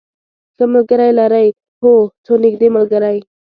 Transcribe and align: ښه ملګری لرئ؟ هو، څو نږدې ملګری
ښه 0.55 0.65
ملګری 0.73 1.09
لرئ؟ 1.19 1.47
هو، 1.81 1.93
څو 2.25 2.33
نږدې 2.43 2.67
ملګری 2.75 3.17